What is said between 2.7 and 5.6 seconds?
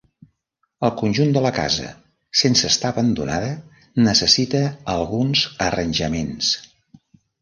estar abandonada, necessita alguns